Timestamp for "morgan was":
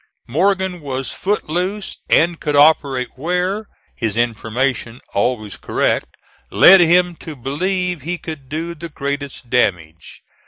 0.27-1.11